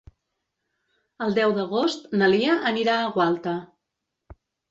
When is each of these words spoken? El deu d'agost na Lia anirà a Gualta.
El 1.25 1.35
deu 1.39 1.53
d'agost 1.57 2.09
na 2.21 2.31
Lia 2.33 2.57
anirà 2.71 2.97
a 3.01 3.13
Gualta. 3.19 3.57